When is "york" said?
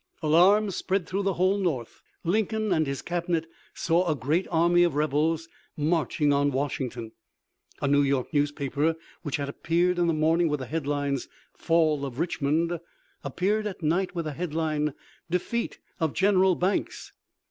8.01-8.33